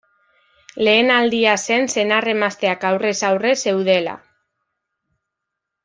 Lehen 0.87 1.11
aldia 1.15 1.53
zen 1.67 1.85
senar-emazteak 1.95 2.87
aurrez-aurre 2.93 3.53
zeudela. 3.67 4.19